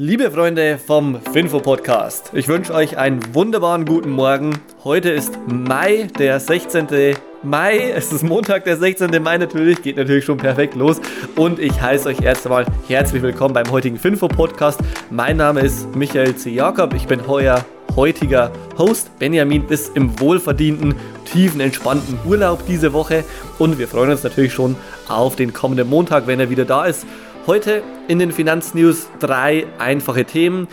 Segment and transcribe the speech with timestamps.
[0.00, 4.60] Liebe Freunde vom Finfo Podcast, ich wünsche euch einen wunderbaren guten Morgen.
[4.84, 7.16] Heute ist Mai, der 16.
[7.42, 7.90] Mai.
[7.90, 9.20] Es ist Montag, der 16.
[9.20, 11.00] Mai natürlich, geht natürlich schon perfekt los.
[11.34, 14.78] Und ich heiße euch erst einmal herzlich willkommen beim heutigen Finfo Podcast.
[15.10, 16.50] Mein Name ist Michael C.
[16.50, 17.64] Jakob, ich bin heuer
[17.96, 19.18] heutiger Host.
[19.18, 20.94] Benjamin ist im wohlverdienten,
[21.24, 23.24] tiefen, entspannten Urlaub diese Woche
[23.58, 24.76] und wir freuen uns natürlich schon
[25.08, 27.04] auf den kommenden Montag, wenn er wieder da ist.
[27.48, 30.68] Heute in den Finanznews drei einfache Themen.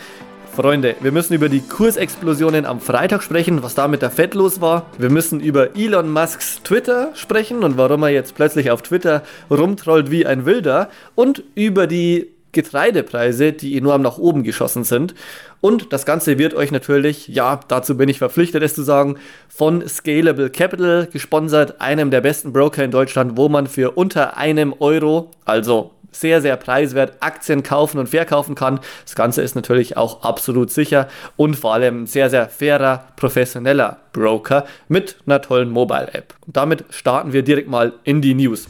[0.53, 4.59] Freunde, wir müssen über die Kursexplosionen am Freitag sprechen, was da mit der Fed los
[4.59, 4.85] war.
[4.97, 10.11] Wir müssen über Elon Musks Twitter sprechen und warum er jetzt plötzlich auf Twitter rumtrollt
[10.11, 10.89] wie ein Wilder.
[11.15, 15.15] Und über die Getreidepreise, die enorm nach oben geschossen sind.
[15.61, 19.15] Und das Ganze wird euch natürlich, ja, dazu bin ich verpflichtet, es zu sagen,
[19.47, 24.73] von Scalable Capital gesponsert, einem der besten Broker in Deutschland, wo man für unter einem
[24.79, 28.79] Euro, also sehr, sehr preiswert Aktien kaufen und verkaufen kann.
[29.03, 33.97] Das Ganze ist natürlich auch absolut sicher und vor allem ein sehr, sehr fairer, professioneller
[34.13, 36.33] Broker mit einer tollen Mobile-App.
[36.45, 38.67] Und damit starten wir direkt mal in die News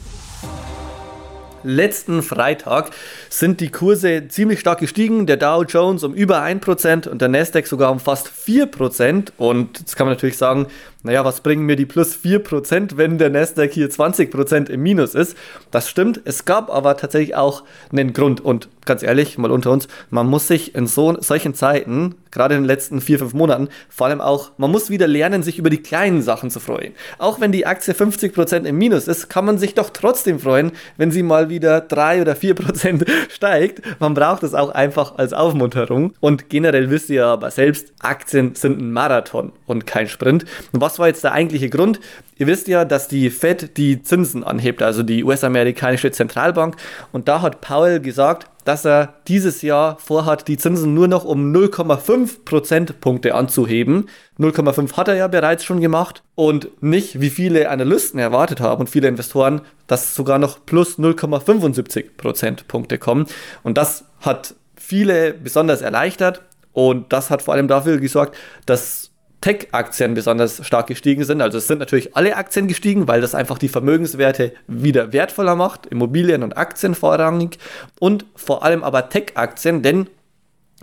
[1.66, 2.90] letzten Freitag
[3.28, 5.26] sind die Kurse ziemlich stark gestiegen.
[5.26, 9.32] Der Dow Jones um über 1% und der Nasdaq sogar um fast 4%.
[9.36, 10.66] Und jetzt kann man natürlich sagen,
[11.02, 15.36] naja, was bringen mir die plus 4%, wenn der Nasdaq hier 20% im Minus ist?
[15.70, 16.20] Das stimmt.
[16.24, 18.44] Es gab aber tatsächlich auch einen Grund.
[18.44, 22.62] Und ganz ehrlich, mal unter uns, man muss sich in so, solchen Zeiten, gerade in
[22.62, 25.82] den letzten vier, fünf Monaten, vor allem auch, man muss wieder lernen, sich über die
[25.82, 26.92] kleinen Sachen zu freuen.
[27.18, 31.10] Auch wenn die Aktie 50% im Minus ist, kann man sich doch trotzdem freuen, wenn
[31.10, 33.82] sie mal wieder 3 oder 4% steigt.
[34.00, 36.12] Man braucht es auch einfach als Aufmunterung.
[36.20, 40.44] Und generell wisst ihr aber selbst, Aktien sind ein Marathon und kein Sprint.
[40.72, 42.00] Und was war jetzt der eigentliche Grund?
[42.38, 46.76] Ihr wisst ja, dass die Fed die Zinsen anhebt, also die US-amerikanische Zentralbank.
[47.12, 51.52] Und da hat Powell gesagt, dass er dieses Jahr vorhat, die Zinsen nur noch um
[51.52, 54.08] 0,5 Prozentpunkte anzuheben.
[54.38, 58.90] 0,5 hat er ja bereits schon gemacht und nicht, wie viele Analysten erwartet haben und
[58.90, 63.26] viele Investoren, dass sogar noch plus 0,75 Prozentpunkte kommen.
[63.62, 66.42] Und das hat viele besonders erleichtert
[66.72, 68.36] und das hat vor allem dafür gesorgt,
[68.66, 71.40] dass Tech-Aktien besonders stark gestiegen sind.
[71.40, 75.86] Also es sind natürlich alle Aktien gestiegen, weil das einfach die Vermögenswerte wieder wertvoller macht,
[75.86, 77.58] Immobilien und Aktien vorrangig
[78.00, 80.08] und vor allem aber Tech-Aktien, denn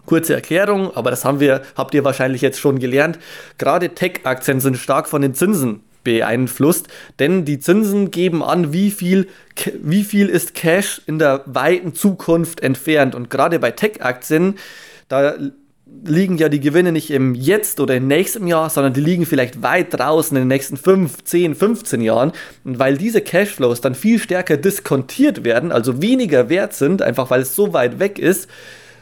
[0.05, 3.19] Kurze Erklärung, aber das haben wir, habt ihr wahrscheinlich jetzt schon gelernt.
[3.57, 6.87] Gerade Tech-Aktien sind stark von den Zinsen beeinflusst,
[7.19, 9.29] denn die Zinsen geben an, wie viel,
[9.81, 13.15] wie viel ist Cash in der weiten Zukunft entfernt.
[13.15, 14.55] Und gerade bei Tech-Aktien,
[15.07, 15.35] da
[16.05, 19.61] liegen ja die Gewinne nicht im Jetzt oder im nächsten Jahr, sondern die liegen vielleicht
[19.61, 22.31] weit draußen in den nächsten 5, 10, 15 Jahren.
[22.63, 27.41] Und weil diese Cashflows dann viel stärker diskontiert werden, also weniger wert sind, einfach weil
[27.41, 28.49] es so weit weg ist,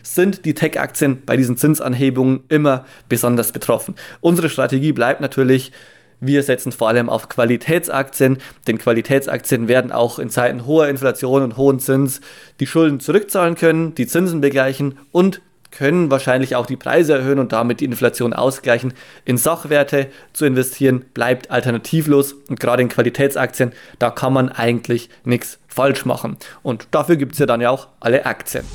[0.03, 3.96] sind die Tech-Aktien bei diesen Zinsanhebungen immer besonders betroffen.
[4.19, 5.72] Unsere Strategie bleibt natürlich,
[6.19, 8.38] wir setzen vor allem auf Qualitätsaktien,
[8.68, 12.22] denn Qualitätsaktien werden auch in Zeiten hoher Inflation und hohen Zins
[12.59, 17.51] die Schulden zurückzahlen können, die Zinsen begleichen und können wahrscheinlich auch die Preise erhöhen und
[17.51, 18.93] damit die Inflation ausgleichen.
[19.25, 25.59] In Sachwerte zu investieren bleibt alternativlos und gerade in Qualitätsaktien, da kann man eigentlich nichts
[25.67, 26.37] falsch machen.
[26.61, 28.65] Und dafür gibt es ja dann ja auch alle Aktien.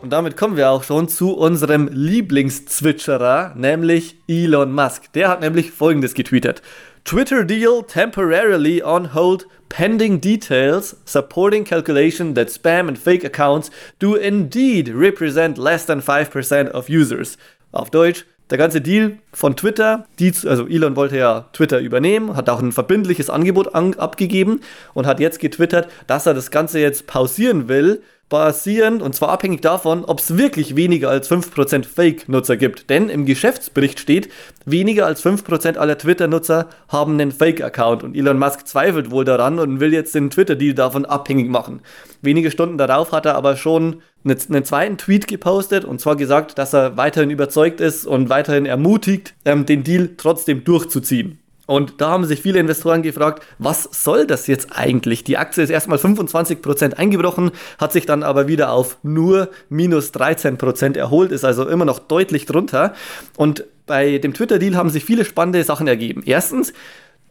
[0.00, 5.12] Und damit kommen wir auch schon zu unserem Lieblingszwitscherer, nämlich Elon Musk.
[5.14, 6.62] Der hat nämlich folgendes getweetet.
[7.04, 14.14] Twitter deal temporarily on hold pending details supporting calculation that spam and fake accounts do
[14.14, 17.36] indeed represent less than 5% of users.
[17.72, 22.48] Auf Deutsch, der ganze Deal von Twitter, die, also Elon wollte ja Twitter übernehmen, hat
[22.48, 24.60] auch ein verbindliches Angebot an, abgegeben
[24.94, 29.62] und hat jetzt getwittert, dass er das Ganze jetzt pausieren will, basierend und zwar abhängig
[29.62, 32.90] davon, ob es wirklich weniger als 5% Fake-Nutzer gibt.
[32.90, 34.28] Denn im Geschäftsbericht steht,
[34.64, 39.80] weniger als 5% aller Twitter-Nutzer haben einen Fake-Account und Elon Musk zweifelt wohl daran und
[39.80, 41.80] will jetzt den Twitter-Deal davon abhängig machen.
[42.20, 46.74] Wenige Stunden darauf hat er aber schon einen zweiten Tweet gepostet und zwar gesagt, dass
[46.74, 51.38] er weiterhin überzeugt ist und weiterhin ermutigt, ähm, den Deal trotzdem durchzuziehen.
[51.68, 55.22] Und da haben sich viele Investoren gefragt, was soll das jetzt eigentlich?
[55.22, 60.96] Die Aktie ist erstmal 25% eingebrochen, hat sich dann aber wieder auf nur minus 13%
[60.96, 62.94] erholt, ist also immer noch deutlich drunter.
[63.36, 66.22] Und bei dem Twitter-Deal haben sich viele spannende Sachen ergeben.
[66.24, 66.72] Erstens,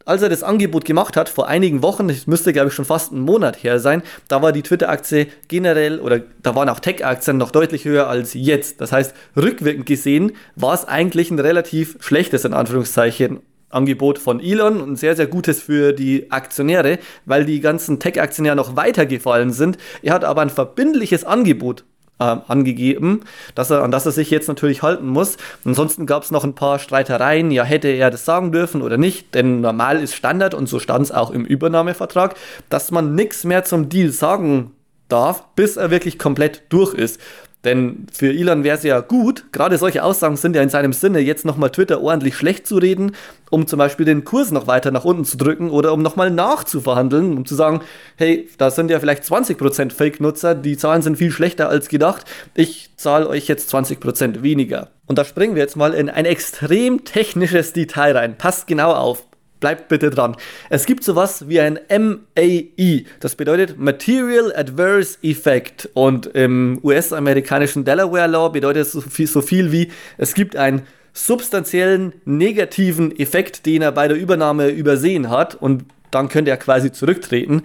[0.06, 3.12] als er das Angebot gemacht hat, vor einigen Wochen, das müsste glaube ich schon fast
[3.12, 7.50] einen Monat her sein, da war die Twitter-Aktie generell oder da waren auch Tech-Aktien noch
[7.50, 8.82] deutlich höher als jetzt.
[8.82, 14.82] Das heißt, rückwirkend gesehen war es eigentlich ein relativ schlechtes, in Anführungszeichen, Angebot von Elon
[14.82, 19.52] und sehr, sehr gutes für die Aktionäre, weil die ganzen Tech-Aktien ja noch weiter gefallen
[19.52, 19.78] sind.
[20.02, 21.84] Er hat aber ein verbindliches Angebot
[22.20, 23.22] äh, angegeben,
[23.56, 25.38] dass er, an das er sich jetzt natürlich halten muss.
[25.66, 29.36] Ansonsten gab es noch ein paar Streitereien, ja, hätte er das sagen dürfen oder nicht,
[29.36, 32.36] denn normal ist Standard und so stand es auch im Übernahmevertrag,
[32.70, 34.72] dass man nichts mehr zum Deal sagen
[35.10, 37.20] darf, bis er wirklich komplett durch ist.
[37.68, 41.20] Denn für Elon wäre es ja gut, gerade solche Aussagen sind ja in seinem Sinne,
[41.20, 43.12] jetzt nochmal Twitter ordentlich schlecht zu reden,
[43.50, 47.36] um zum Beispiel den Kurs noch weiter nach unten zu drücken oder um nochmal nachzuverhandeln,
[47.36, 47.82] um zu sagen,
[48.16, 52.24] hey, da sind ja vielleicht 20% Fake-Nutzer, die Zahlen sind viel schlechter als gedacht,
[52.56, 54.92] ich zahle euch jetzt 20% weniger.
[55.06, 58.38] Und da springen wir jetzt mal in ein extrem technisches Detail rein.
[58.38, 59.26] Passt genau auf.
[59.60, 60.36] Bleibt bitte dran.
[60.70, 63.06] Es gibt sowas wie ein MAE.
[63.20, 65.90] Das bedeutet Material Adverse Effect.
[65.94, 70.84] Und im US-amerikanischen Delaware Law bedeutet es so viel, so viel wie, es gibt einen
[71.14, 75.56] substanziellen negativen Effekt, den er bei der Übernahme übersehen hat.
[75.56, 77.64] Und dann könnte er quasi zurücktreten.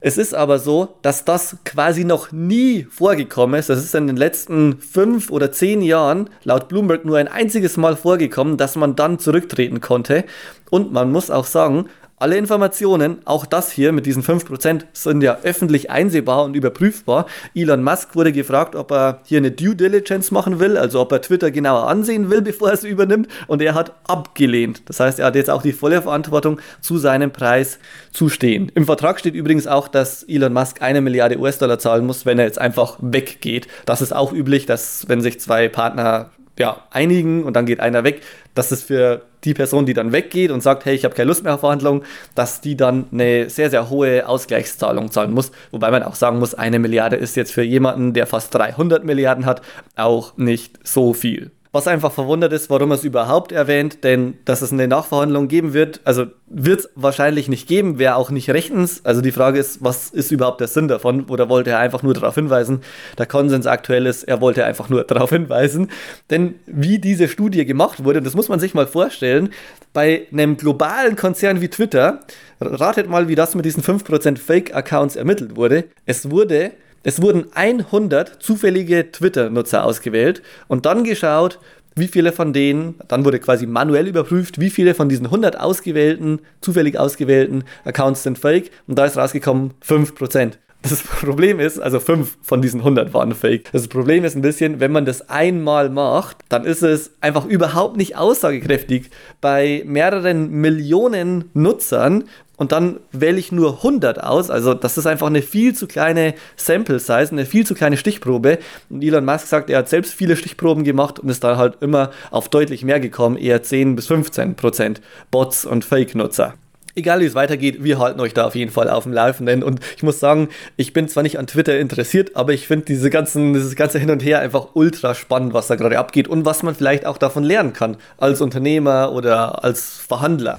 [0.00, 3.68] Es ist aber so, dass das quasi noch nie vorgekommen ist.
[3.68, 7.96] Das ist in den letzten fünf oder zehn Jahren laut Bloomberg nur ein einziges Mal
[7.96, 10.24] vorgekommen, dass man dann zurücktreten konnte.
[10.70, 11.88] Und man muss auch sagen,
[12.20, 17.26] alle Informationen, auch das hier mit diesen 5%, sind ja öffentlich einsehbar und überprüfbar.
[17.54, 21.22] Elon Musk wurde gefragt, ob er hier eine Due Diligence machen will, also ob er
[21.22, 23.28] Twitter genauer ansehen will, bevor er es übernimmt.
[23.46, 24.82] Und er hat abgelehnt.
[24.86, 27.78] Das heißt, er hat jetzt auch die volle Verantwortung, zu seinem Preis
[28.12, 28.70] zu stehen.
[28.74, 32.44] Im Vertrag steht übrigens auch, dass Elon Musk eine Milliarde US-Dollar zahlen muss, wenn er
[32.44, 33.68] jetzt einfach weggeht.
[33.86, 38.04] Das ist auch üblich, dass wenn sich zwei Partner ja, einigen und dann geht einer
[38.04, 38.22] weg,
[38.54, 41.44] dass es für die Person, die dann weggeht und sagt, hey, ich habe keine Lust
[41.44, 42.02] mehr auf Verhandlungen,
[42.34, 45.52] dass die dann eine sehr, sehr hohe Ausgleichszahlung zahlen muss.
[45.70, 49.46] Wobei man auch sagen muss, eine Milliarde ist jetzt für jemanden, der fast 300 Milliarden
[49.46, 49.62] hat,
[49.96, 51.50] auch nicht so viel.
[51.78, 55.74] Was einfach verwundert ist, warum er es überhaupt erwähnt, denn dass es eine Nachverhandlung geben
[55.74, 59.04] wird, also wird es wahrscheinlich nicht geben, wäre auch nicht rechtens.
[59.04, 61.26] Also die Frage ist, was ist überhaupt der Sinn davon?
[61.26, 62.80] Oder wollte er einfach nur darauf hinweisen?
[63.16, 65.92] Der Konsens aktuell ist, er wollte einfach nur darauf hinweisen.
[66.30, 69.50] Denn wie diese Studie gemacht wurde, das muss man sich mal vorstellen,
[69.92, 72.22] bei einem globalen Konzern wie Twitter,
[72.60, 75.84] ratet mal, wie das mit diesen 5% Fake-Accounts ermittelt wurde.
[76.06, 76.72] Es wurde
[77.02, 81.58] es wurden 100 zufällige Twitter-Nutzer ausgewählt und dann geschaut,
[81.94, 86.40] wie viele von denen, dann wurde quasi manuell überprüft, wie viele von diesen 100 ausgewählten,
[86.60, 90.52] zufällig ausgewählten Accounts sind fake und da ist rausgekommen 5%.
[90.82, 93.70] Das Problem ist, also 5 von diesen 100 waren fake.
[93.72, 97.96] Das Problem ist ein bisschen, wenn man das einmal macht, dann ist es einfach überhaupt
[97.96, 99.10] nicht aussagekräftig.
[99.40, 102.24] Bei mehreren Millionen Nutzern
[102.58, 104.50] und dann wähle ich nur 100 aus.
[104.50, 108.58] Also das ist einfach eine viel zu kleine Sample Size, eine viel zu kleine Stichprobe.
[108.90, 112.10] Und Elon Musk sagt, er hat selbst viele Stichproben gemacht und ist dann halt immer
[112.30, 115.00] auf deutlich mehr gekommen, eher 10 bis 15 Prozent
[115.30, 116.54] Bots und Fake-Nutzer
[116.98, 119.62] egal wie es weitergeht, wir halten euch da auf jeden Fall auf dem Laufenden.
[119.62, 123.08] Und ich muss sagen, ich bin zwar nicht an Twitter interessiert, aber ich finde diese
[123.08, 126.64] ganzen, dieses ganze Hin und Her einfach ultra spannend, was da gerade abgeht und was
[126.64, 130.58] man vielleicht auch davon lernen kann, als Unternehmer oder als Verhandler.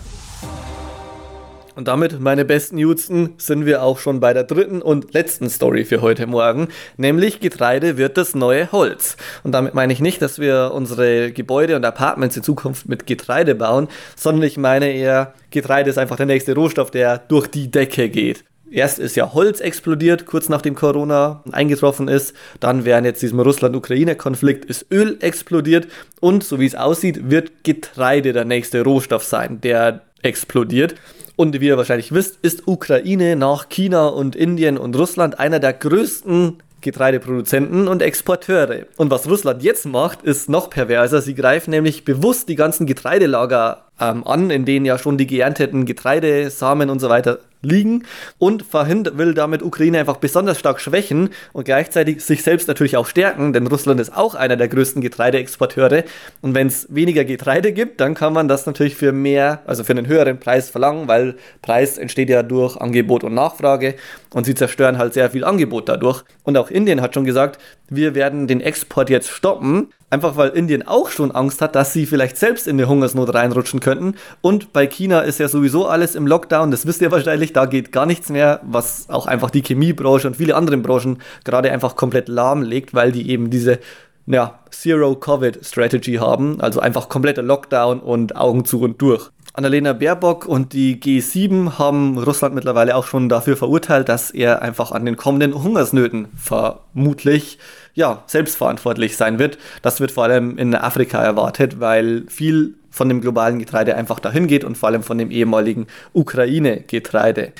[1.80, 5.86] Und damit, meine besten Judsten, sind wir auch schon bei der dritten und letzten Story
[5.86, 6.68] für heute Morgen,
[6.98, 9.16] nämlich Getreide wird das neue Holz.
[9.46, 13.56] Und damit meine ich nicht, dass wir unsere Gebäude und Apartments in Zukunft mit Getreide
[13.56, 13.88] bauen,
[14.18, 18.44] sondern ich meine eher, Getreide ist einfach der nächste Rohstoff, der durch die Decke geht.
[18.70, 22.36] Erst ist ja Holz explodiert, kurz nachdem Corona eingetroffen ist.
[22.60, 25.88] Dann während jetzt diesem Russland-Ukraine-Konflikt ist Öl explodiert.
[26.20, 30.95] Und so wie es aussieht, wird Getreide der nächste Rohstoff sein, der explodiert.
[31.35, 35.73] Und wie ihr wahrscheinlich wisst, ist Ukraine nach China und Indien und Russland einer der
[35.73, 38.85] größten Getreideproduzenten und Exporteure.
[38.97, 41.21] Und was Russland jetzt macht, ist noch perverser.
[41.21, 45.85] Sie greifen nämlich bewusst die ganzen Getreidelager ähm, an, in denen ja schon die geernteten
[45.85, 48.04] Getreidesamen und so weiter liegen
[48.37, 53.54] und will damit Ukraine einfach besonders stark schwächen und gleichzeitig sich selbst natürlich auch stärken,
[53.54, 56.04] denn Russland ist auch einer der größten Getreideexporteure.
[56.42, 59.92] Und wenn es weniger Getreide gibt, dann kann man das natürlich für mehr, also für
[59.94, 63.95] einen höheren Preis verlangen, weil Preis entsteht ja durch Angebot und Nachfrage
[64.33, 66.23] und sie zerstören halt sehr viel Angebot dadurch.
[66.44, 67.59] Und auch Indien hat schon gesagt,
[67.90, 72.08] wir werden den Export jetzt stoppen, Einfach weil Indien auch schon Angst hat, dass sie
[72.08, 74.16] vielleicht selbst in eine Hungersnot reinrutschen könnten.
[74.42, 77.92] Und bei China ist ja sowieso alles im Lockdown, das wisst ihr wahrscheinlich, da geht
[77.92, 82.28] gar nichts mehr, was auch einfach die Chemiebranche und viele andere Branchen gerade einfach komplett
[82.28, 83.80] lahmlegt, weil die eben diese
[84.26, 89.30] ja, Zero-Covid-Strategy haben, also einfach kompletter Lockdown und Augen zu und durch.
[89.54, 94.92] Annalena Baerbock und die G7 haben Russland mittlerweile auch schon dafür verurteilt, dass er einfach
[94.92, 97.60] an den kommenden Hungersnöten vermutlich
[97.94, 99.58] ja, selbstverantwortlich sein wird.
[99.81, 104.48] Das wird vor allem in Afrika erwartet, weil viel von dem globalen Getreide einfach dahin
[104.48, 107.54] geht und vor allem von dem ehemaligen Ukraine-Getreide.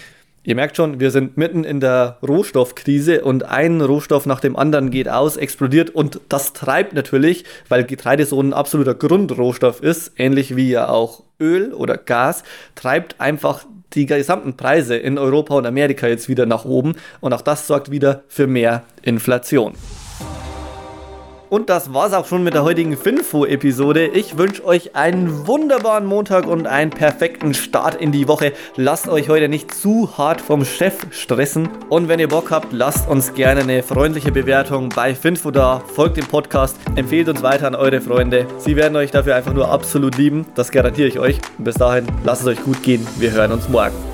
[0.44, 4.90] Ihr merkt schon, wir sind mitten in der Rohstoffkrise und ein Rohstoff nach dem anderen
[4.90, 10.56] geht aus, explodiert und das treibt natürlich, weil Getreide so ein absoluter Grundrohstoff ist, ähnlich
[10.56, 12.44] wie ja auch Öl oder Gas,
[12.76, 17.42] treibt einfach die gesamten Preise in Europa und Amerika jetzt wieder nach oben und auch
[17.42, 19.74] das sorgt wieder für mehr Inflation.
[21.50, 24.06] Und das war's auch schon mit der heutigen Finfo-Episode.
[24.08, 28.54] Ich wünsche euch einen wunderbaren Montag und einen perfekten Start in die Woche.
[28.76, 31.70] Lasst euch heute nicht zu hart vom Chef stressen.
[31.90, 35.82] Und wenn ihr Bock habt, lasst uns gerne eine freundliche Bewertung bei Finfo da.
[35.96, 38.46] Folgt dem Podcast, empfehlt uns weiter an eure Freunde.
[38.60, 40.46] Sie werden euch dafür einfach nur absolut lieben.
[40.54, 41.40] Das garantiere ich euch.
[41.58, 43.08] bis dahin, lasst es euch gut gehen.
[43.18, 44.09] Wir hören uns morgen.